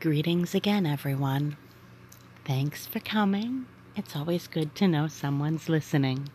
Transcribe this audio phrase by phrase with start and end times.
[0.00, 1.58] Greetings again, everyone.
[2.46, 3.66] Thanks for coming.
[3.94, 6.30] It's always good to know someone's listening.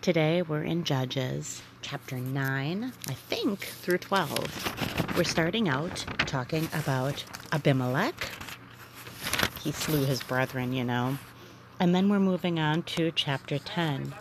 [0.00, 5.18] Today we're in Judges, chapter 9, I think, through 12.
[5.18, 8.30] We're starting out talking about Abimelech.
[9.62, 11.18] He slew his brethren, you know.
[11.78, 14.14] And then we're moving on to chapter 10,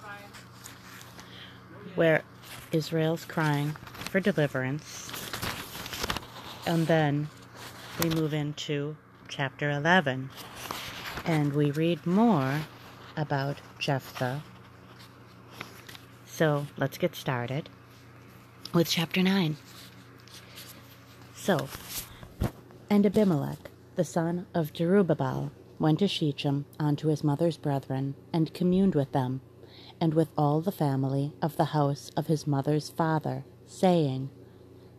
[1.95, 2.23] where
[2.73, 3.77] Israel's crying
[4.09, 5.09] for deliverance.
[6.67, 7.29] And then
[8.01, 8.95] we move into
[9.27, 10.29] chapter 11
[11.25, 12.61] and we read more
[13.15, 14.43] about Jephthah.
[16.25, 17.69] So let's get started
[18.73, 19.55] with chapter 9.
[21.35, 21.67] So,
[22.89, 28.95] and Abimelech, the son of Jerubbaal, went to Shechem unto his mother's brethren, and communed
[28.95, 29.41] with them,
[30.01, 34.29] and with all the family of the house of his mother's father, saying,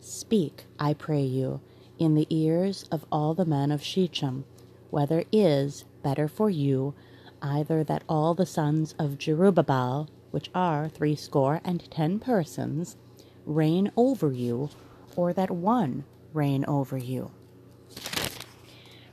[0.01, 1.61] Speak, I pray you,
[1.99, 4.45] in the ears of all the men of Shechem,
[4.91, 6.95] whether is better for you
[7.43, 12.97] either that all the sons of Jerubbaal, which are threescore and ten persons,
[13.45, 14.71] reign over you,
[15.17, 17.31] or that one reign over you.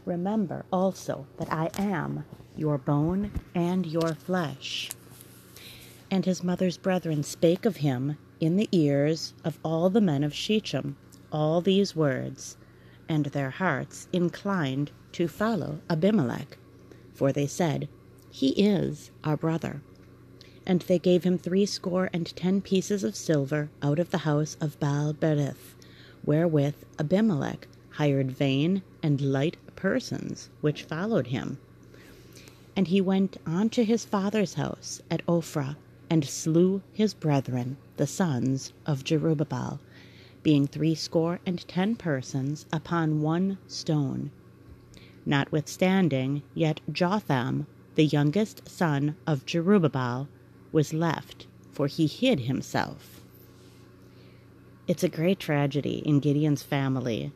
[0.06, 4.90] Remember also that I am your bone and your flesh.
[6.12, 10.34] And his mother's brethren spake of him in the ears of all the men of
[10.34, 10.98] Shechem
[11.34, 12.58] all these words,
[13.10, 16.58] and their hearts inclined to follow Abimelech,
[17.14, 17.88] for they said,
[18.32, 19.82] He is our brother.
[20.66, 24.80] And they gave him threescore and ten pieces of silver out of the house of
[24.80, 25.76] Baal Berith,
[26.24, 31.60] wherewith Abimelech hired vain and light persons which followed him.
[32.76, 35.76] And he went unto his father's house at Ophrah,
[36.10, 39.80] and slew his brethren, the sons of Jerubbaal,
[40.44, 44.30] being threescore and ten persons upon one stone.
[45.26, 50.28] Notwithstanding, yet Jotham, the youngest son of Jerubbaal,
[50.74, 53.22] was left, for he hid himself.
[54.86, 57.32] It's a great tragedy in Gideon's family,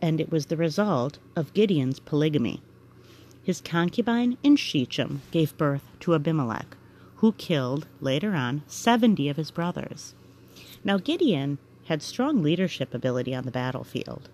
[0.00, 2.62] and it was the result of Gideon's polygamy.
[3.42, 6.78] His concubine in Shechem gave birth to Abimelech,
[7.16, 10.14] who killed, later on, seventy of his brothers.
[10.82, 14.28] Now, Gideon had strong leadership ability on the battlefield,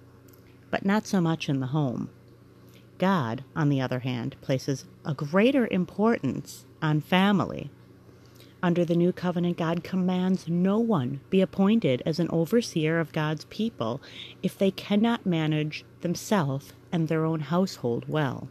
[0.70, 2.10] but not so much in the home.
[2.98, 7.70] God, on the other hand, places a greater importance on family.
[8.62, 13.46] Under the new covenant, God commands no one be appointed as an overseer of God's
[13.46, 14.02] people
[14.42, 18.48] if they cannot manage themselves and their own household well.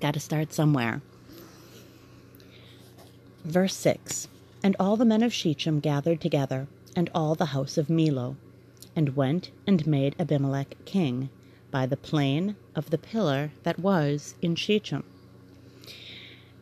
[0.00, 1.00] Got to start somewhere.
[3.44, 4.28] Verse 6
[4.62, 8.36] And all the men of Shechem gathered together and all the house of Millo,
[8.94, 11.28] and went and made Abimelech king
[11.70, 15.02] by the plain of the pillar that was in Shechem.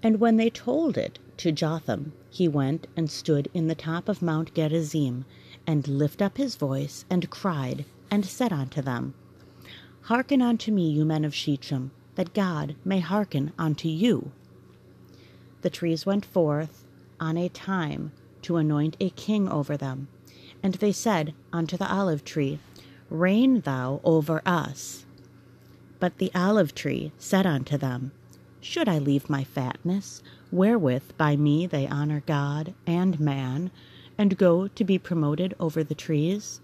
[0.03, 4.22] And when they told it to Jotham, he went and stood in the top of
[4.22, 5.25] Mount Gerizim,
[5.66, 9.14] and lifted up his voice, and cried, and said unto them,
[10.03, 14.32] Hearken unto me, you men of Shechem, that God may hearken unto you.
[15.60, 16.84] The trees went forth
[17.20, 18.12] on a time
[18.43, 20.09] to anoint a king over them,
[20.62, 22.59] and they said unto the olive tree,
[23.11, 25.05] Reign thou over us.
[25.99, 28.12] But the olive tree said unto them,
[28.61, 33.71] Should I leave my fatness, wherewith by me they honor God and man,
[34.17, 36.61] and go to be promoted over the trees?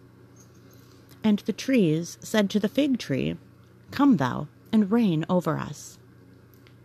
[1.22, 3.36] And the trees said to the fig tree,
[3.90, 5.98] Come thou, and reign over us.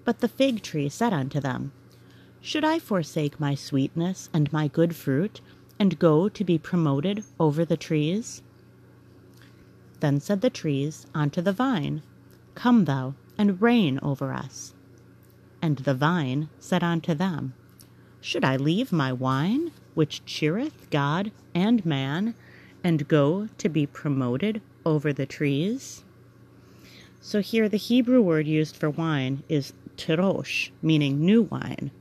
[0.05, 1.71] But the fig tree said unto them,
[2.41, 5.41] Should I forsake my sweetness and my good fruit,
[5.83, 8.41] and go to be promoted over the trees?
[9.99, 12.01] Then said the trees unto the vine,
[12.55, 14.73] Come thou, and reign over us.
[15.61, 17.53] And the vine said unto them,
[18.21, 22.33] Should I leave my wine, which cheereth God and man,
[22.81, 26.05] and go to be promoted over the trees?
[27.19, 31.91] So here the Hebrew word used for wine is tirosh, meaning new wine.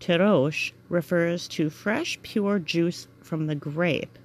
[0.00, 4.18] Tirosh refers to fresh, pure juice from the grape,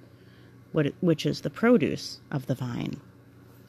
[0.72, 2.98] which is the produce of the vine.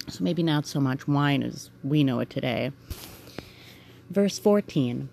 [0.07, 2.71] So maybe not so much wine as we know it today.
[4.09, 5.09] Verse 14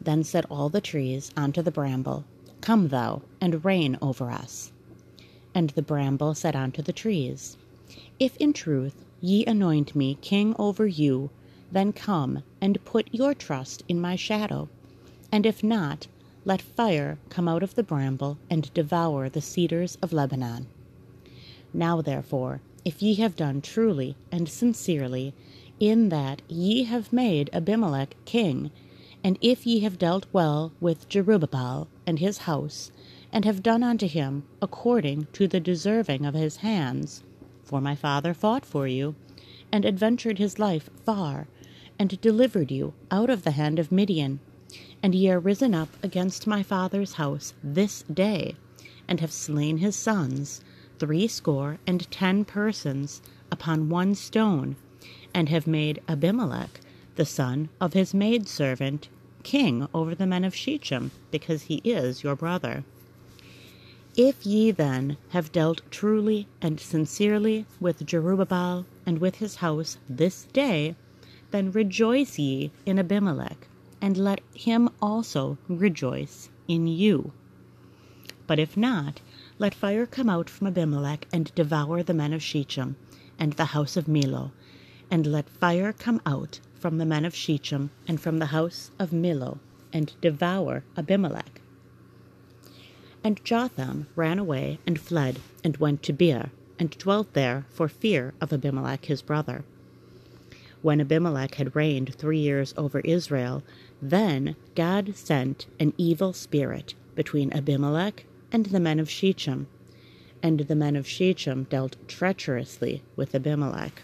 [0.00, 2.24] Then said all the trees unto the bramble,
[2.60, 4.72] Come thou, and reign over us.
[5.54, 7.56] And the bramble said unto the trees,
[8.18, 11.30] If in truth ye anoint me king over you,
[11.70, 14.68] then come and put your trust in my shadow.
[15.30, 16.08] And if not,
[16.44, 20.66] let fire come out of the bramble and devour the cedars of Lebanon.
[21.72, 25.34] Now, therefore, if ye have done truly and sincerely,
[25.78, 28.70] in that ye have made Abimelech king,
[29.24, 32.90] and if ye have dealt well with Jerubbaal and his house,
[33.32, 37.22] and have done unto him according to the deserving of his hands,
[37.62, 39.14] for my father fought for you,
[39.70, 41.46] and adventured his life far,
[41.98, 44.40] and delivered you out of the hand of Midian.
[45.02, 48.56] And ye are risen up against my father's house this day,
[49.06, 50.62] and have slain his sons,
[50.98, 53.20] threescore and ten persons,
[53.50, 54.76] upon one stone,
[55.34, 56.80] and have made Abimelech,
[57.16, 59.08] the son of his maidservant,
[59.42, 62.84] king over the men of Shechem, because he is your brother.
[64.16, 70.44] If ye then have dealt truly and sincerely with Jerubbaal and with his house this
[70.52, 70.94] day,
[71.50, 73.68] then rejoice ye in Abimelech,
[74.02, 77.32] and let him also rejoice in you.
[78.48, 79.20] But if not,
[79.58, 82.96] let fire come out from Abimelech and devour the men of Shechem
[83.38, 84.50] and the house of Millo,
[85.10, 89.10] and let fire come out from the men of Shechem and from the house of
[89.10, 89.58] Millo,
[89.92, 91.60] and devour Abimelech.
[93.22, 98.34] And Jotham ran away and fled, and went to Beer, and dwelt there for fear
[98.40, 99.64] of Abimelech his brother.
[100.82, 103.62] When Abimelech had reigned three years over Israel,
[104.02, 109.68] then God sent an evil spirit between Abimelech and the men of Shechem,
[110.42, 114.02] and the men of Shechem dealt treacherously with Abimelech.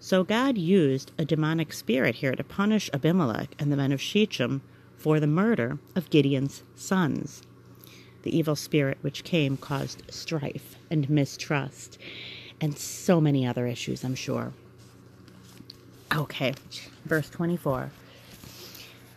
[0.00, 4.62] So God used a demonic spirit here to punish Abimelech and the men of Shechem
[4.98, 7.42] for the murder of Gideon's sons.
[8.22, 11.98] The evil spirit which came caused strife and mistrust
[12.60, 14.52] and so many other issues, I'm sure.
[16.14, 16.54] Okay,
[17.04, 17.90] verse 24.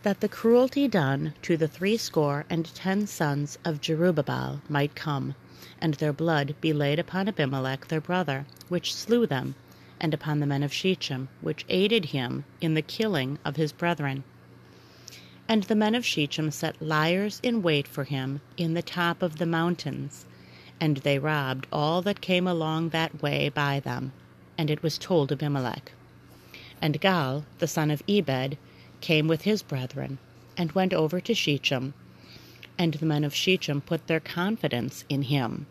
[0.04, 5.34] That the cruelty done to the threescore and ten sons of Jerubbaal might come,
[5.80, 9.56] and their blood be laid upon Abimelech their brother, which slew them,
[10.00, 14.22] and upon the men of Shechem, which aided him in the killing of his brethren.
[15.48, 19.38] And the men of Shechem set liars in wait for him in the top of
[19.38, 20.26] the mountains,
[20.80, 24.12] and they robbed all that came along that way by them.
[24.56, 25.90] And it was told Abimelech.
[26.80, 28.58] And Gal, the son of Ebed,
[29.00, 30.18] came with his brethren,
[30.56, 31.94] and went over to Shechem.
[32.76, 35.66] And the men of Shechem put their confidence in him.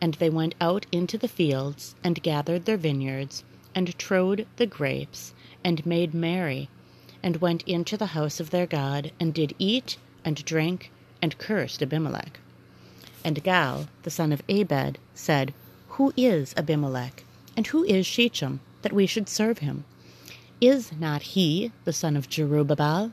[0.00, 5.34] And they went out into the fields, and gathered their vineyards, and trode the grapes,
[5.64, 6.68] and made merry,
[7.22, 10.90] and went into the house of their God, and did eat and drink,
[11.20, 12.40] and cursed Abimelech.
[13.24, 15.54] And Gal, the son of Abed, said,
[15.90, 17.24] Who is Abimelech,
[17.56, 19.84] and who is Shechem, that we should serve him?
[20.64, 23.10] Is not he the son of Jerubbaal,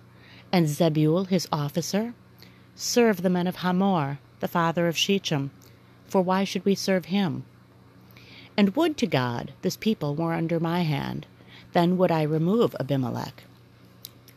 [0.52, 2.14] and Zebul his officer?
[2.76, 5.50] Serve the men of Hamor, the father of Shechem,
[6.06, 7.46] for why should we serve him?
[8.56, 11.26] And would to God this people were under my hand,
[11.74, 13.46] then would I remove Abimelech.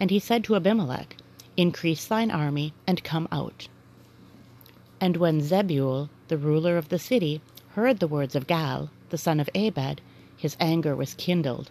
[0.00, 1.14] And he said to Abimelech,
[1.54, 3.68] Increase thine army, and come out.
[5.02, 7.42] And when Zebul, the ruler of the city,
[7.72, 10.00] heard the words of Gal, the son of Abed,
[10.34, 11.70] his anger was kindled,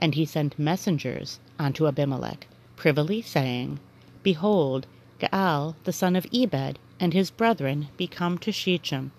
[0.00, 3.78] and he sent messengers unto Abimelech, privily saying,
[4.22, 4.86] Behold,
[5.18, 9.12] Gaal, the son of Ebed, and his brethren be come to Shechem,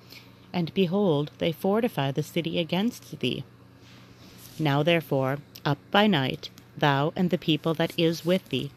[0.52, 3.44] and behold, they fortify the city against thee.
[4.60, 8.72] Now therefore, up by night, thou and the people that is with thee,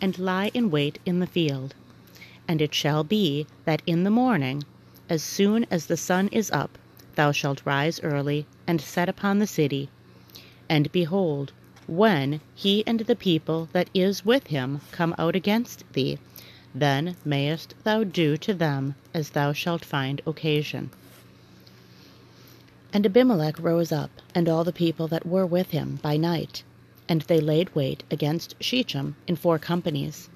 [0.00, 1.74] and lie in wait in the field.
[2.46, 4.64] And it shall be that in the morning,
[5.08, 6.78] as soon as the sun is up,
[7.14, 9.88] thou shalt rise early, and set upon the city.
[10.68, 11.52] And behold,
[11.86, 16.18] when he and the people that is with him come out against thee,
[16.74, 20.90] then mayest thou do to them as thou shalt find occasion.
[22.92, 26.64] And Abimelech rose up, and all the people that were with him by night,
[27.08, 30.28] and they laid wait against Shechem in four companies.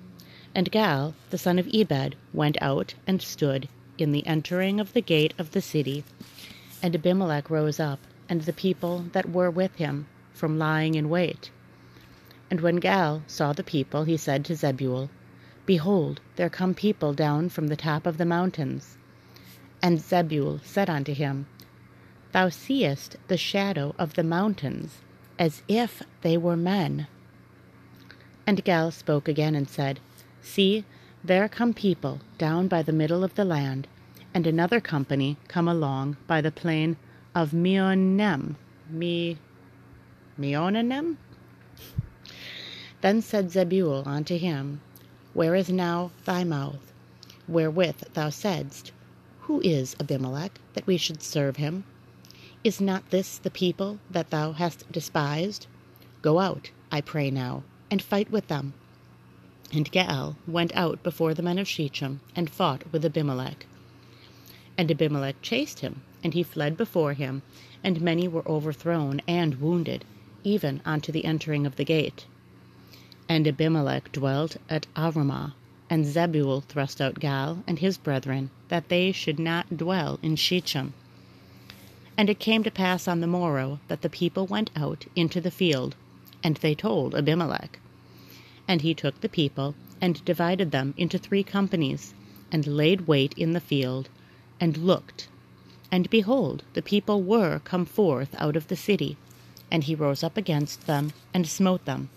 [0.55, 3.69] And Gal, the son of Ebed, went out and stood
[3.99, 6.05] in the entering of the gate of the city.
[6.83, 10.07] And Abimelech rose up, and the people that were with him,
[10.41, 11.51] from lying in wait.
[12.51, 15.11] And when Gal saw the people, he said to Zebul,
[15.67, 18.97] Behold, there come people down from the top of the mountains.
[19.83, 21.47] And Zebul said unto him,
[22.33, 25.03] Thou seest the shadow of the mountains,
[25.39, 27.07] as if they were men.
[28.47, 30.01] And Gal spoke again and said,
[30.41, 30.85] See,
[31.23, 33.87] there come people down by the middle of the land,
[34.33, 36.97] and another company come along by the plain
[37.35, 38.57] of Meonem.
[38.89, 39.37] Me,
[40.39, 41.19] Meonenem?
[43.03, 44.81] Then said Zebul unto him,
[45.35, 46.93] Where is now thy mouth,
[47.47, 48.93] wherewith thou saidst,
[49.41, 51.85] Who is Abimelech, that we should serve him?
[52.63, 55.67] Is not this the people that thou hast despised?
[56.23, 58.75] Go out, I pray now, and fight with them.
[59.73, 63.67] And Gaal went out before the men of Shechem, and fought with Abimelech.
[64.77, 67.43] And Abimelech chased him, and he fled before him,
[67.83, 70.05] and many were overthrown and wounded,
[70.45, 72.25] even unto the entering of the gate.
[73.29, 75.53] And Abimelech dwelt at Arumah,
[75.89, 80.95] and Zebul thrust out Gal and his brethren, that they should not dwell in Shechem.
[82.17, 85.51] And it came to pass on the morrow that the people went out into the
[85.51, 85.95] field,
[86.43, 87.79] and they told Abimelech.
[88.67, 92.15] And he took the people, and divided them into three companies,
[92.53, 94.09] and laid wait in the field,
[94.61, 95.29] and looked.
[95.93, 99.17] And behold, the people were come forth out of the city,
[99.71, 102.09] and he rose up against them, and smote them.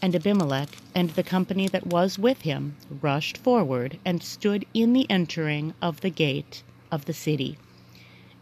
[0.00, 5.08] And Abimelech and the company that was with him rushed forward, and stood in the
[5.08, 7.56] entering of the gate of the city.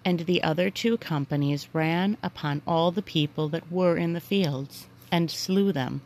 [0.04, 4.86] And the other two companies ran upon all the people that were in the fields,
[5.12, 6.00] and slew them.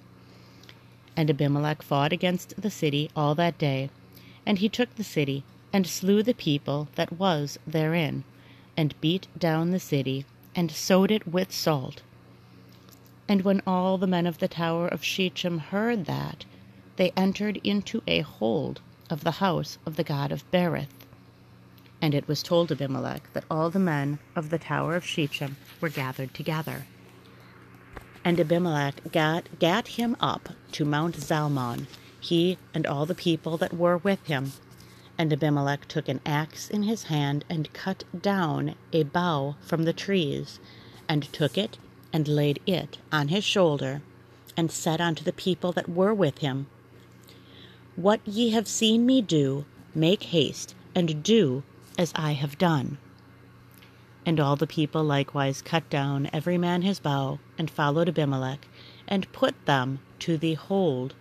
[1.17, 3.91] And Abimelech fought against the city all that day,
[4.45, 8.25] and he took the city, and slew the people that was therein,
[8.77, 12.03] and beat down the city, and sowed it with salt.
[13.29, 16.45] And when all the men of the tower of Shechem heard that,
[16.97, 18.81] they entered into a hold
[19.11, 21.07] of the house of the god of Berith.
[22.01, 25.89] And it was told Abimelech that all the men of the tower of Shechem were
[25.89, 26.87] gathered together.
[28.25, 31.87] And Abimelech gat, gat him up to Mount Zalmon,
[32.21, 34.53] he and all the people that were with him.
[35.17, 39.93] And Abimelech took an axe in his hand, and cut down a bough from the
[39.93, 40.59] trees,
[41.09, 41.79] and took it,
[42.13, 44.03] and laid it on his shoulder,
[44.57, 46.67] and said unto the people that were with him,
[47.95, 51.63] What ye have seen me do, make haste, and do
[51.97, 52.99] as I have done.
[54.27, 58.67] And all the people likewise cut down every man his bough, and followed Abimelech,
[59.07, 61.15] and put them to the hold,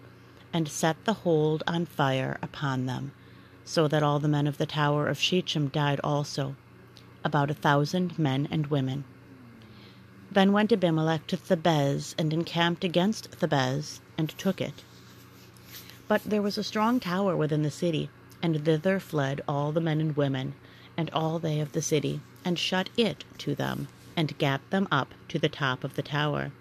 [0.52, 3.12] and set the hold on fire upon them,
[3.66, 6.56] so that all the men of the tower of Shechem died also,
[7.24, 9.06] about a thousand men and women.
[10.32, 14.84] Then went Abimelech to Thebez, and encamped against Thebez, and took it.
[16.08, 18.10] But there was a strong tower within the city,
[18.42, 20.56] and thither fled all the men and women,
[20.98, 25.14] and all they of the city, and shut it to them, and gat them up
[25.30, 26.52] to the top of the tower.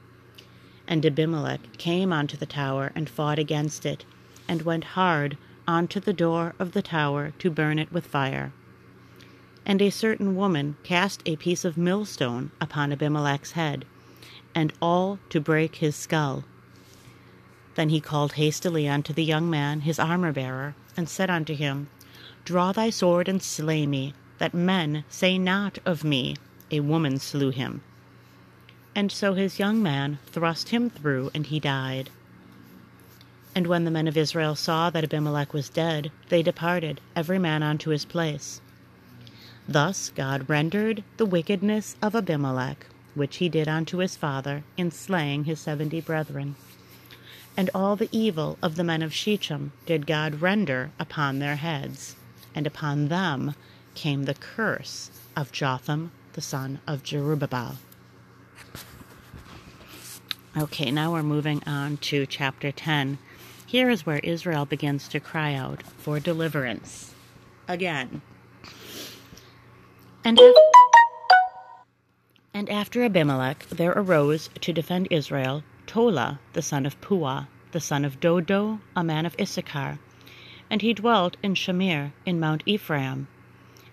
[0.86, 4.04] And Abimelech came unto the tower, and fought against it,
[4.46, 8.52] and went hard unto the door of the tower to burn it with fire.
[9.64, 13.84] And a certain woman cast a piece of millstone upon Abimelech's head,
[14.54, 16.44] and all to break his skull.
[17.74, 21.88] Then he called hastily unto the young man, his armor bearer, and said unto him,
[22.44, 26.36] Draw thy sword and slay me, that men say not of me,
[26.70, 27.82] A woman slew him.
[28.94, 32.10] And so his young man thrust him through, and he died.
[33.54, 37.62] And when the men of Israel saw that Abimelech was dead, they departed, every man
[37.62, 38.60] unto his place.
[39.68, 45.44] Thus God rendered the wickedness of Abimelech, which he did unto his father, in slaying
[45.44, 46.56] his seventy brethren
[47.56, 52.16] and all the evil of the men of Shechem did God render upon their heads,
[52.54, 53.54] and upon them
[53.94, 57.76] came the curse of Jotham the son of Jerubbaal.
[60.56, 63.18] Okay, now we're moving on to chapter 10.
[63.72, 67.14] Here is where Israel begins to cry out for deliverance.
[67.66, 68.20] Again.
[70.22, 70.60] And after,
[72.52, 78.04] and after Abimelech there arose to defend Israel Tola, the son of Puah, the son
[78.04, 79.98] of Dodo, a man of Issachar.
[80.68, 83.26] And he dwelt in Shamir in Mount Ephraim.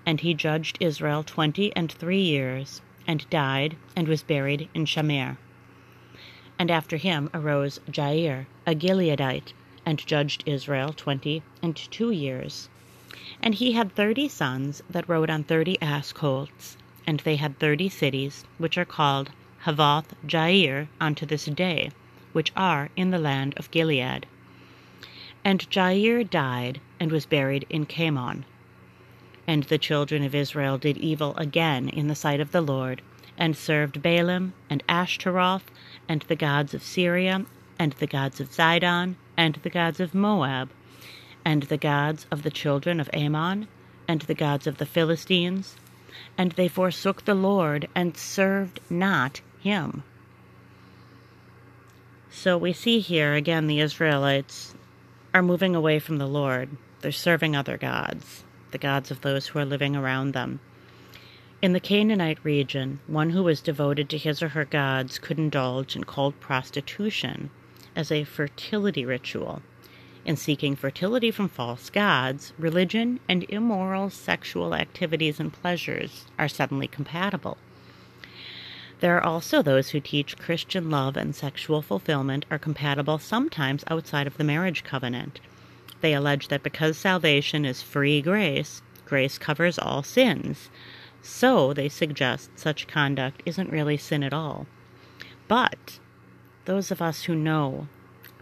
[0.05, 5.37] And he judged Israel twenty and three years, and died, and was buried in Shamir.
[6.59, 9.53] And after him arose Jair, a Gileadite,
[9.89, 12.69] and judged Israel twenty and two years.
[13.41, 16.77] And he had thirty sons that rode on thirty ass colts,
[17.07, 19.31] and they had thirty cities, which are called
[19.65, 21.89] Havoth Jair unto this day,
[22.33, 24.27] which are in the land of Gilead.
[25.43, 28.45] And Jair died and was buried in Camon.
[29.47, 33.01] And the children of Israel did evil again in the sight of the Lord,
[33.39, 35.71] and served Baalim and Ashtaroth,
[36.07, 37.47] and the gods of Syria,
[37.79, 40.69] and the gods of Zidon, and the gods of Moab,
[41.45, 43.69] and the gods of the children of Ammon,
[44.05, 45.77] and the gods of the Philistines,
[46.37, 50.03] and they forsook the Lord, and served not him.
[52.29, 54.75] So we see here again the Israelites
[55.33, 56.75] are moving away from the Lord.
[56.99, 60.59] They're serving other gods, the gods of those who are living around them.
[61.61, 65.95] In the Canaanite region, one who was devoted to his or her gods could indulge
[65.95, 67.51] in cult prostitution
[67.95, 69.61] as a fertility ritual.
[70.25, 76.87] In seeking fertility from false gods, religion and immoral sexual activities and pleasures are suddenly
[76.87, 77.57] compatible.
[78.99, 84.27] There are also those who teach Christian love and sexual fulfillment are compatible sometimes outside
[84.27, 85.39] of the marriage covenant.
[86.01, 90.69] They allege that because salvation is free grace, grace covers all sins.
[91.21, 94.67] So they suggest such conduct isn't really sin at all.
[95.47, 95.99] But
[96.69, 97.87] those of us who know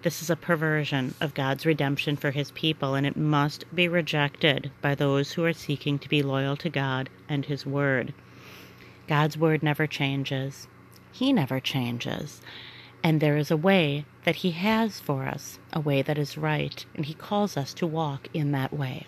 [0.02, 4.70] this is a perversion of God's redemption for his people, and it must be rejected
[4.82, 8.14] by those who are seeking to be loyal to God and his word.
[9.08, 10.68] God's word never changes,
[11.10, 12.42] he never changes.
[13.02, 16.86] And there is a way that he has for us, a way that is right,
[16.96, 19.08] and he calls us to walk in that way.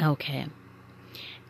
[0.00, 0.46] Okay.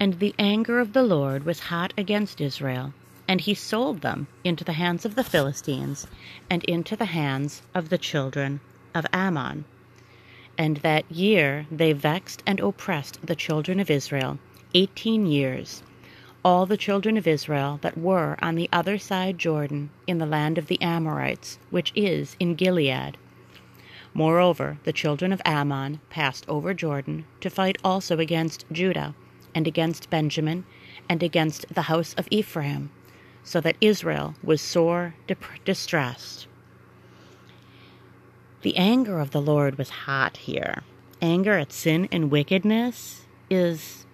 [0.00, 2.92] And the anger of the Lord was hot against Israel,
[3.28, 6.06] and he sold them into the hands of the Philistines
[6.48, 8.58] and into the hands of the children
[8.94, 9.66] of Ammon.
[10.56, 14.38] And that year they vexed and oppressed the children of Israel
[14.74, 15.82] eighteen years,
[16.44, 20.56] all the children of Israel that were on the other side Jordan in the land
[20.56, 23.16] of the Amorites, which is in Gilead.
[24.14, 29.14] Moreover, the children of Ammon passed over Jordan to fight also against Judah,
[29.54, 30.64] and against Benjamin,
[31.08, 32.90] and against the house of Ephraim
[33.48, 35.14] so that Israel was sore
[35.64, 36.46] distressed.
[38.60, 40.82] The anger of the Lord was hot here.
[41.22, 44.04] Anger at sin and wickedness is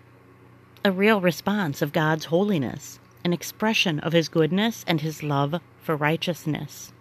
[0.85, 5.97] a real response of God's holiness, an expression of His goodness and His love for
[5.97, 6.93] righteousness.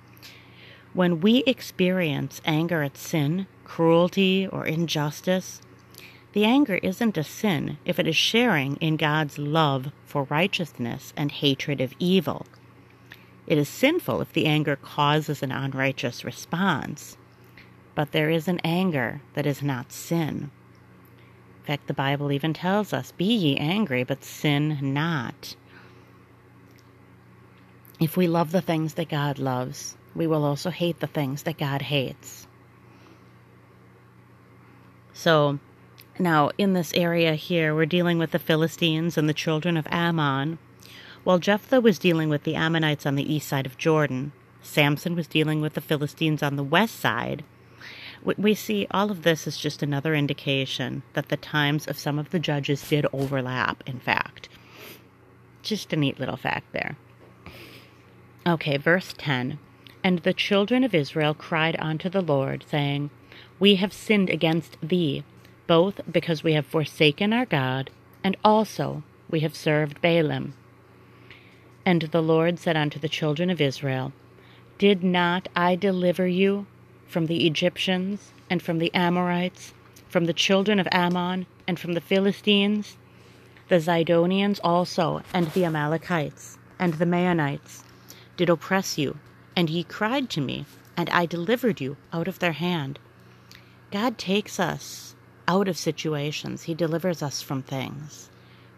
[0.93, 5.61] When we experience anger at sin, cruelty, or injustice,
[6.33, 11.31] the anger isn't a sin if it is sharing in God's love for righteousness and
[11.31, 12.45] hatred of evil.
[13.45, 17.17] It is sinful if the anger causes an unrighteous response.
[17.95, 20.49] But there is an anger that is not sin.
[21.59, 25.55] In fact, the Bible even tells us, Be ye angry, but sin not.
[27.99, 31.57] If we love the things that God loves, we will also hate the things that
[31.57, 32.47] God hates.
[35.13, 35.59] So,
[36.19, 40.59] now, in this area here, we're dealing with the Philistines and the children of Ammon.
[41.23, 45.27] While Jephthah was dealing with the Ammonites on the east side of Jordan, Samson was
[45.27, 47.43] dealing with the Philistines on the west side.
[48.23, 52.29] We see all of this is just another indication that the times of some of
[52.29, 54.49] the judges did overlap, in fact.
[55.63, 56.95] Just a neat little fact there.
[58.45, 59.57] Okay, verse 10.
[60.03, 63.09] And the children of Israel cried unto the Lord, saying,
[63.59, 65.23] We have sinned against thee
[65.67, 67.89] both because we have forsaken our God,
[68.23, 70.53] and also we have served Baalim.
[71.85, 74.13] And the Lord said unto the children of Israel,
[74.77, 76.65] Did not I deliver you
[77.07, 79.73] from the Egyptians, and from the Amorites,
[80.09, 82.97] from the children of Ammon, and from the Philistines?
[83.69, 87.83] The Zidonians also, and the Amalekites, and the Maonites,
[88.37, 89.17] did oppress you,
[89.55, 90.65] and ye cried to me,
[90.97, 92.99] and I delivered you out of their hand.
[93.91, 95.12] God takes us
[95.47, 98.29] out of situations, He delivers us from things.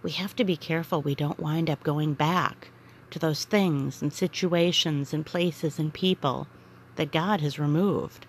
[0.04, 2.70] We have to be careful we don't wind up going back
[3.12, 6.48] to those things and situations and places and people
[6.96, 8.26] that God has removed.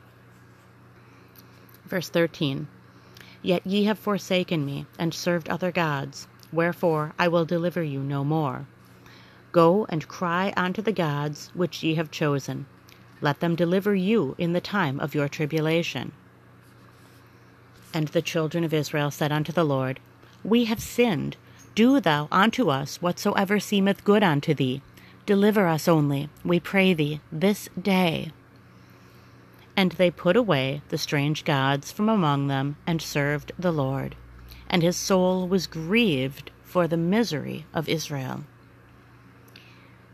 [1.84, 2.68] Verse 13
[3.42, 8.24] Yet ye have forsaken me and served other gods, wherefore I will deliver you no
[8.24, 8.66] more.
[9.52, 12.66] Go and cry unto the gods which ye have chosen.
[13.20, 16.12] Let them deliver you in the time of your tribulation.
[17.96, 20.00] And the children of Israel said unto the Lord,
[20.44, 21.38] We have sinned.
[21.74, 24.82] Do thou unto us whatsoever seemeth good unto thee.
[25.24, 28.32] Deliver us only, we pray thee, this day.
[29.78, 34.14] And they put away the strange gods from among them, and served the Lord.
[34.68, 38.44] And his soul was grieved for the misery of Israel.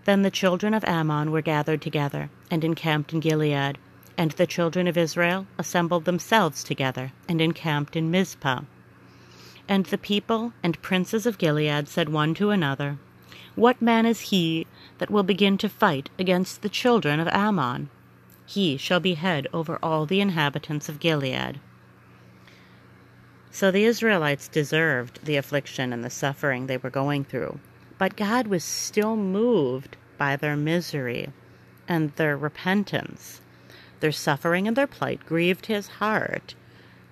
[0.04, 3.76] Then the children of Ammon were gathered together, and encamped in Gilead,
[4.16, 8.62] and the children of Israel assembled themselves together and encamped in Mizpah.
[9.68, 12.98] And the people and princes of Gilead said one to another,
[13.54, 14.66] What man is he
[14.98, 17.88] that will begin to fight against the children of Ammon?
[18.44, 21.58] He shall be head over all the inhabitants of Gilead.
[23.50, 27.60] So the Israelites deserved the affliction and the suffering they were going through,
[27.98, 31.30] but God was still moved by their misery
[31.86, 33.40] and their repentance
[34.02, 36.54] their suffering and their plight grieved his heart.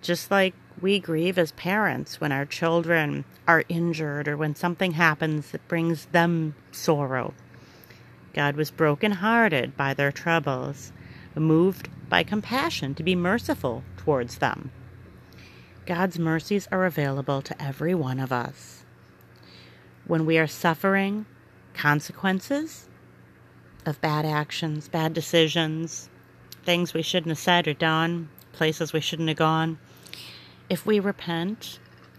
[0.03, 5.53] Just like we grieve as parents when our children are injured or when something happens
[5.53, 7.33] that brings them sorrow.
[8.35, 10.93] God was broken-hearted by their troubles,
[11.35, 14.71] moved by compassion to be merciful towards them.
[15.87, 18.85] God's mercies are available to every one of us.
[20.07, 21.25] When we are suffering
[21.73, 22.89] consequences
[23.87, 26.10] of bad actions, bad decisions,
[26.65, 29.79] things we shouldn't have said or done, places we shouldn't have gone,
[30.69, 31.79] if we repent,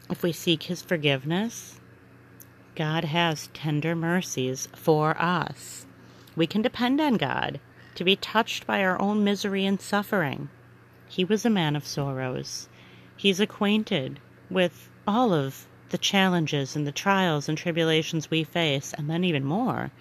[0.09, 1.79] if we seek His forgiveness,
[2.75, 5.85] God has tender mercies for us.
[6.35, 7.59] We can depend on God
[7.95, 10.49] to be touched by our own misery and suffering.
[11.07, 12.69] He was a man of sorrows.
[13.17, 19.09] He's acquainted with all of the challenges and the trials and tribulations we face, and
[19.09, 19.91] then even more.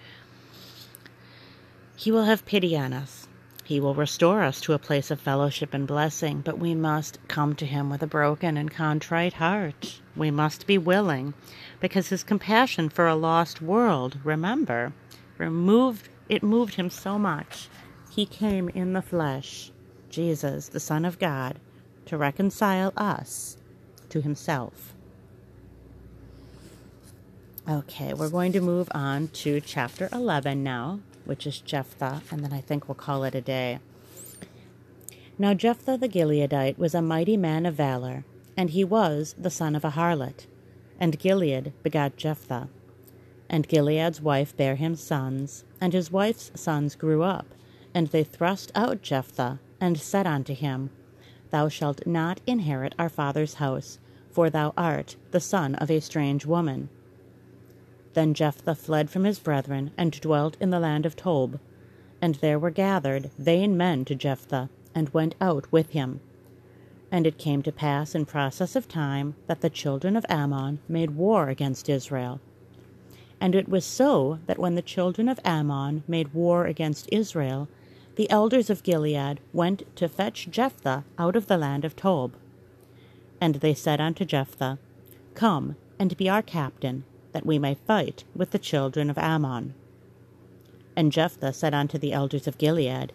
[1.95, 3.20] He will have pity on us.
[3.63, 7.55] He will restore us to a place of fellowship and blessing, but we must come
[7.55, 10.01] to Him with a broken and contrite heart.
[10.15, 11.33] We must be willing,
[11.79, 14.93] because His compassion for a lost world, remember,
[15.37, 17.67] removed it moved Him so much.
[18.09, 19.71] He came in the flesh,
[20.09, 21.59] Jesus, the Son of God,
[22.05, 23.57] to reconcile us
[24.09, 24.93] to Himself.
[27.69, 30.99] Okay, we're going to move on to chapter 11 now
[31.31, 33.79] which is Jephthah, and then I think we'll call it a day.
[35.39, 38.25] Now Jephthah the Gileadite was a mighty man of valor,
[38.57, 40.45] and he was the son of a harlot.
[40.99, 42.67] And Gilead begat Jephthah.
[43.49, 47.45] And Gilead's wife bare him sons, and his wife's sons grew up,
[47.93, 50.89] and they thrust out Jephthah, and said unto him,
[51.49, 56.45] Thou shalt not inherit our father's house, for thou art the son of a strange
[56.45, 56.89] woman.
[58.13, 61.59] Then Jephthah fled from his brethren, and dwelt in the land of Tob.
[62.21, 66.19] And there were gathered vain men to Jephthah, and went out with him.
[67.11, 71.11] And it came to pass in process of time that the children of Ammon made
[71.11, 72.39] war against Israel.
[73.39, 77.67] And it was so that when the children of Ammon made war against Israel,
[78.15, 82.35] the elders of Gilead went to fetch Jephthah out of the land of Tob.
[83.39, 84.77] And they said unto Jephthah,
[85.33, 89.73] Come and be our captain, that we may fight with the children of Ammon.
[90.95, 93.13] And Jephthah said unto the elders of Gilead,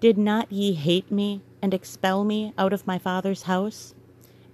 [0.00, 3.94] Did not ye hate me, and expel me out of my father's house?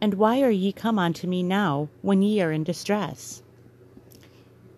[0.00, 3.42] And why are ye come unto me now, when ye are in distress?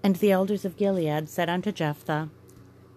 [0.02, 2.28] And the elders of Gilead said unto Jephthah,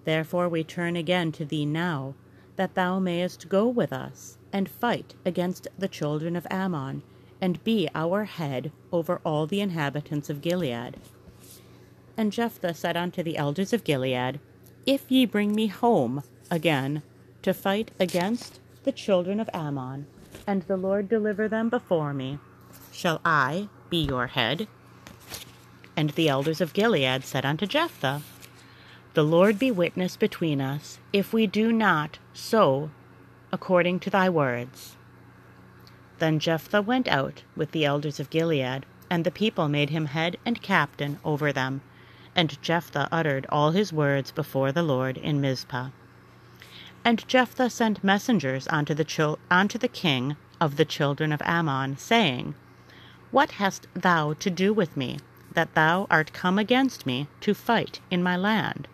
[0.05, 2.15] Therefore we turn again to thee now,
[2.55, 7.03] that thou mayest go with us, and fight against the children of Ammon,
[7.39, 10.97] and be our head over all the inhabitants of Gilead.
[12.19, 14.41] And Jephthah said unto the elders of Gilead,
[14.85, 17.01] If ye bring me home again
[17.43, 20.05] to fight against the children of Ammon,
[20.45, 22.37] and the Lord deliver them before me,
[22.91, 24.67] shall I be your head?
[25.95, 28.21] And the elders of Gilead said unto Jephthah,
[29.13, 32.91] The Lord be witness between us, if we do not so
[33.49, 34.97] according to thy words.
[36.17, 40.35] Then Jephthah went out with the elders of Gilead, and the people made him head
[40.45, 41.79] and captain over them,
[42.35, 45.89] and Jephthah uttered all his words before the Lord in Mizpah.
[47.03, 51.97] And Jephthah sent messengers unto the, chil- unto the king of the children of Ammon,
[51.97, 52.55] saying,
[53.31, 55.19] What hast thou to do with me,
[55.53, 58.87] that thou art come against me to fight in my land?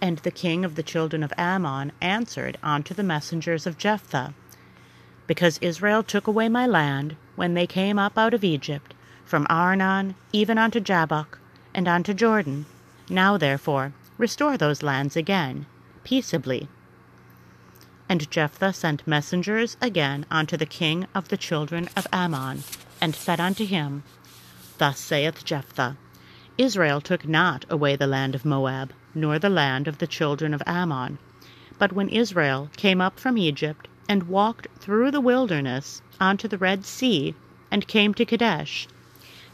[0.00, 4.34] And the king of the children of Ammon answered unto the messengers of Jephthah,
[5.26, 10.14] Because Israel took away my land when they came up out of Egypt, from Arnon
[10.32, 11.38] even unto Jabbok,
[11.76, 12.64] and unto Jordan.
[13.10, 15.66] Now therefore restore those lands again,
[16.04, 16.68] peaceably.
[18.08, 22.64] And Jephthah sent messengers again unto the king of the children of Ammon,
[22.98, 24.04] and said unto him,
[24.78, 25.96] Thus saith Jephthah,
[26.56, 30.62] Israel took not away the land of Moab, nor the land of the children of
[30.66, 31.18] Ammon.
[31.78, 36.86] But when Israel came up from Egypt, and walked through the wilderness unto the Red
[36.86, 37.34] Sea,
[37.70, 38.88] and came to Kadesh,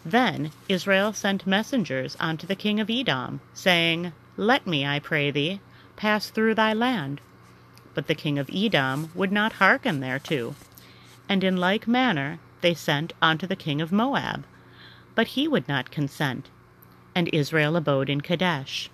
[0.05, 5.61] then Israel sent messengers unto the king of Edom, saying, Let me, I pray thee,
[5.95, 7.21] pass through thy land.
[7.95, 10.57] But the king of Edom would not hearken thereto.
[11.29, 14.45] And in like manner they sent unto the king of Moab,
[15.15, 16.49] but he would not consent.
[17.15, 18.91] And Israel abode in Kadesh.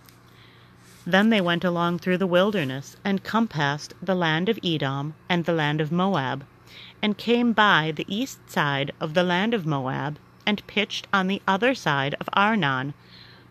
[1.06, 5.54] Then they went along through the wilderness, and compassed the land of Edom and the
[5.54, 6.44] land of Moab,
[7.00, 10.18] and came by the east side of the land of Moab,
[10.48, 12.94] and pitched on the other side of Arnon,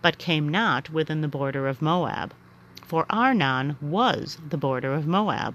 [0.02, 2.34] but came not within the border of Moab,
[2.88, 5.54] for Arnon was the border of Moab.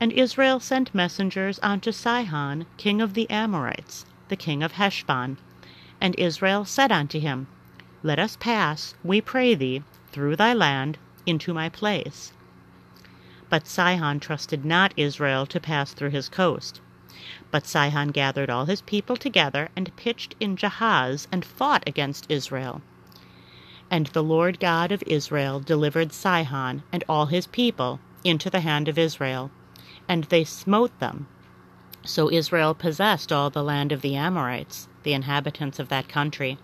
[0.00, 5.36] And Israel sent messengers unto Sihon, king of the Amorites, the king of Heshbon.
[6.00, 7.46] And Israel said unto him,
[8.02, 12.32] Let us pass, we pray thee, through thy land into my place.
[13.50, 16.80] But Sihon trusted not Israel to pass through his coast.
[17.50, 22.82] But Sihon gathered all his people together and pitched in Jahaz and fought against Israel.
[23.90, 28.88] And the Lord God of Israel delivered Sihon and all his people into the hand
[28.88, 29.50] of Israel
[30.08, 31.28] and they smote them.
[32.04, 36.58] So Israel possessed all the land of the Amorites, the inhabitants of that country.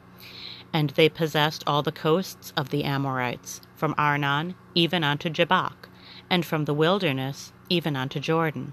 [0.72, 5.88] And they possessed all the coasts of the Amorites, from Arnon even unto Jabbok,
[6.30, 8.72] and from the wilderness even unto Jordan.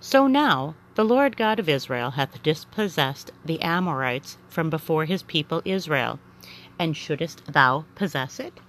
[0.00, 5.60] So now the Lord God of Israel hath dispossessed the Amorites from before his people
[5.66, 6.18] Israel.
[6.78, 8.60] And shouldest thou possess it?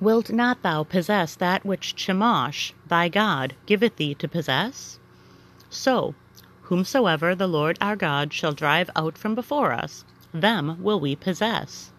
[0.00, 4.98] Wilt not thou possess that which Chemosh, thy God, giveth thee to possess?
[5.68, 6.14] So,
[6.62, 11.92] whomsoever the Lord our God shall drive out from before us, them will we possess.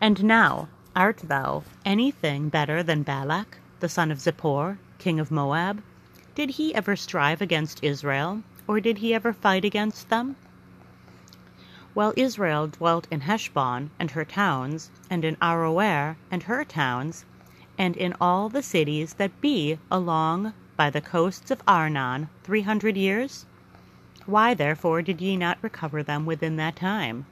[0.00, 5.80] And now, art thou anything better than Balak, the son of Zippor, king of Moab?
[6.34, 10.36] Did he ever strive against Israel, or did he ever fight against them?
[11.94, 17.24] while Israel dwelt in Heshbon and her towns, and in Aroer and her towns,
[17.78, 22.96] and in all the cities that be along by the coasts of Arnon three hundred
[22.96, 23.46] years?
[24.26, 27.26] Why therefore did ye not recover them within that time?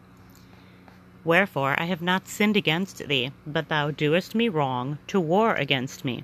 [1.25, 6.05] Wherefore I have not sinned against thee, but thou doest me wrong to war against
[6.05, 6.23] me.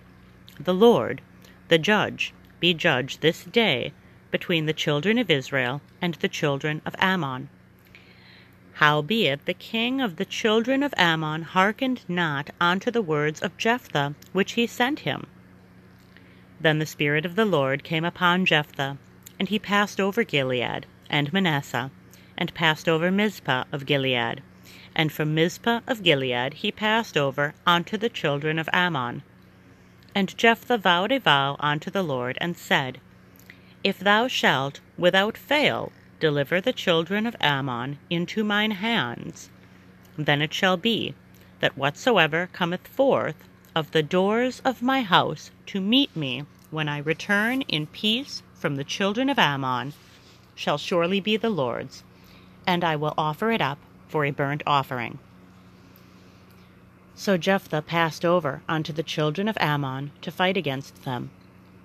[0.61, 1.23] The Lord,
[1.67, 3.93] the judge, be judged this day
[4.31, 7.49] between the children of Israel and the children of Ammon.
[8.75, 14.15] Howbeit the king of the children of Ammon hearkened not unto the words of Jephthah
[14.33, 15.27] which he sent him.
[16.61, 18.97] Then the Spirit of the Lord came upon Jephthah,
[19.39, 21.91] and he passed over Gilead and Manasseh,
[22.37, 24.43] and passed over Mizpah of Gilead,
[24.95, 29.23] and from Mizpah of Gilead he passed over unto the children of Ammon.
[30.19, 32.99] And Jephthah vowed a vow unto the Lord, and said,
[33.85, 39.49] If thou shalt without fail deliver the children of Ammon into mine hands.
[40.17, 41.15] Then it shall be,
[41.61, 43.37] that whatsoever cometh forth
[43.77, 48.75] of the doors of my house to meet me when I return in peace from
[48.75, 49.93] the children of Ammon
[50.57, 52.03] shall surely be the Lord's,
[52.67, 53.79] and I will offer it up
[54.09, 55.21] for a burnt offering.
[57.19, 61.29] So Jephthah passed over unto the children of Ammon to fight against them,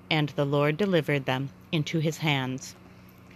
[0.10, 2.76] and the Lord delivered them into his hands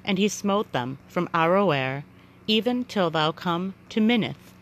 [0.07, 2.03] and he smote them from Aroer
[2.47, 4.53] even till thou come to Minnith,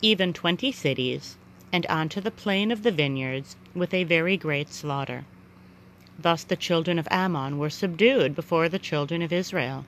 [0.00, 1.36] even twenty cities,
[1.72, 5.24] and unto the plain of the vineyards, with a very great slaughter.
[6.16, 9.86] Thus the children of Ammon were subdued before the children of Israel.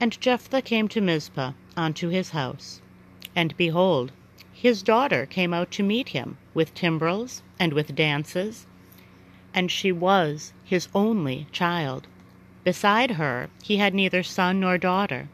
[0.00, 2.80] And Jephthah came to Mizpah unto his house,
[3.36, 4.10] and behold,
[4.52, 8.66] his daughter came out to meet him with timbrels and with dances,
[9.54, 12.06] and she was his only child.
[12.64, 15.28] Beside her he had neither son nor daughter.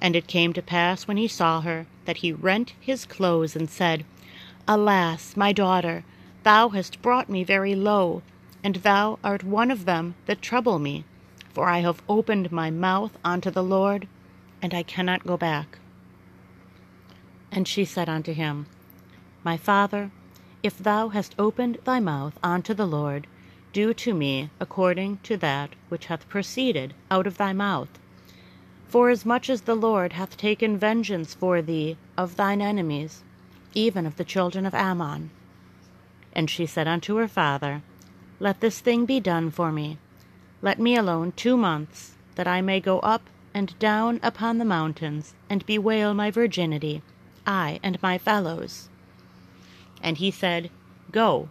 [0.00, 3.70] And it came to pass when he saw her that he rent his clothes and
[3.70, 4.04] said,
[4.68, 6.04] Alas, my daughter,
[6.42, 8.22] thou hast brought me very low,
[8.64, 11.04] and thou art one of them that trouble me,
[11.52, 14.06] for I have opened my mouth unto the Lord,
[14.60, 15.78] and I cannot go back.
[17.54, 18.64] And she said unto him,
[19.44, 20.10] My father,
[20.62, 23.26] if thou hast opened thy mouth unto the Lord,
[23.74, 27.90] do to me according to that which hath proceeded out of thy mouth.
[28.88, 33.22] Forasmuch as the Lord hath taken vengeance for thee of thine enemies,
[33.74, 35.30] even of the children of Ammon.
[36.32, 37.82] And she said unto her father,
[38.40, 39.98] Let this thing be done for me.
[40.62, 45.34] Let me alone two months, that I may go up and down upon the mountains,
[45.50, 47.02] and bewail my virginity,
[47.46, 48.88] I and my fellows.
[50.00, 50.70] And he said,
[51.10, 51.48] Go,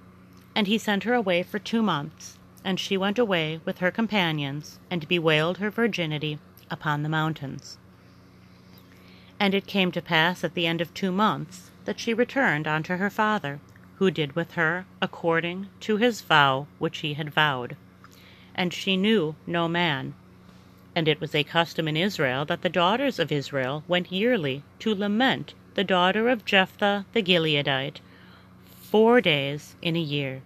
[0.56, 4.80] and he sent her away for two months, and she went away with her companions,
[4.90, 7.78] and bewailed her virginity upon the mountains.
[9.40, 12.98] And it came to pass at the end of two months that she returned unto
[12.98, 13.60] her father,
[13.96, 17.76] who did with her according to his vow which he had vowed.
[18.56, 20.14] And she knew no man.
[20.96, 24.94] And it was a custom in Israel that the daughters of Israel went yearly to
[24.96, 27.98] lament the daughter of Jephthah the Gileadite
[28.82, 30.42] four days in a year.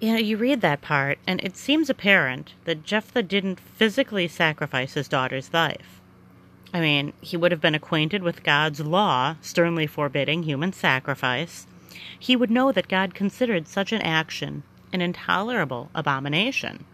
[0.00, 4.94] You know, you read that part, and it seems apparent that Jephthah didn't physically sacrifice
[4.94, 6.00] his daughter's life.
[6.72, 11.66] I mean, he would have been acquainted with God's law, sternly forbidding human sacrifice,
[12.18, 16.84] he would know that God considered such an action an intolerable abomination.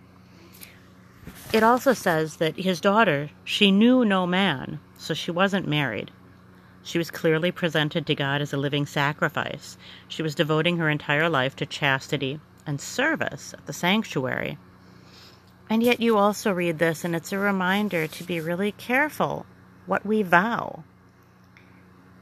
[1.53, 6.11] It also says that his daughter, she knew no man, so she wasn't married.
[6.83, 9.79] She was clearly presented to God as a living sacrifice.
[10.07, 14.59] She was devoting her entire life to chastity and service at the sanctuary.
[15.71, 19.47] And yet, you also read this, and it's a reminder to be really careful
[19.87, 20.85] what we vow.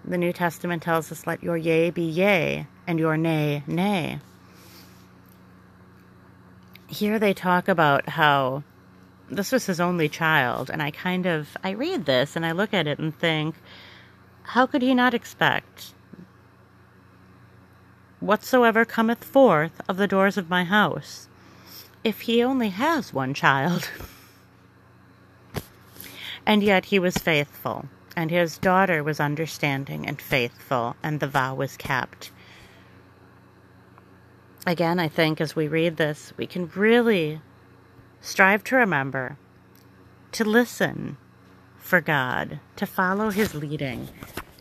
[0.05, 4.21] The New Testament tells us, let your yea be yea, and your nay, nay.
[6.87, 8.63] Here they talk about how
[9.31, 12.75] this was his only child, and I kind of I read this and I look
[12.75, 13.55] at it and think,
[14.43, 15.95] how could he not expect
[18.21, 21.29] whatsoever cometh forth of the doors of my house,
[22.03, 23.91] if he only has one child?
[26.47, 31.55] and yet he was faithful, and his daughter was understanding and faithful, and the vow
[31.55, 32.31] was kept.
[34.67, 37.41] Again, I think as we read this, we can really
[38.25, 39.37] strive to remember
[40.33, 41.17] to listen
[41.79, 44.09] for God, to follow His leading,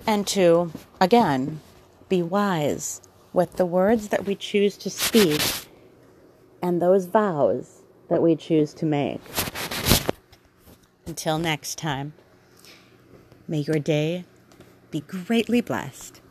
[0.05, 1.61] and to, again,
[2.09, 5.41] be wise with the words that we choose to speak
[6.61, 9.21] and those vows that we choose to make.
[11.07, 12.13] Until next time,
[13.47, 14.25] may your day
[14.91, 16.21] be greatly blessed.